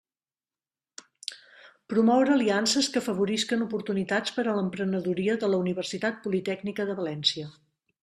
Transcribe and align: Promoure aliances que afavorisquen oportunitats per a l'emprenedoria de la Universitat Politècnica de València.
Promoure 1.93 2.33
aliances 2.37 2.89
que 2.95 3.01
afavorisquen 3.03 3.67
oportunitats 3.67 4.35
per 4.41 4.49
a 4.49 4.59
l'emprenedoria 4.61 5.39
de 5.45 5.55
la 5.55 5.63
Universitat 5.67 6.23
Politècnica 6.29 6.91
de 6.93 7.01
València. 7.05 7.51